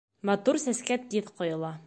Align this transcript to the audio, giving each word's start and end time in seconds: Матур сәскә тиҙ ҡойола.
Матур 0.29 0.59
сәскә 0.63 0.99
тиҙ 1.13 1.33
ҡойола. 1.41 1.75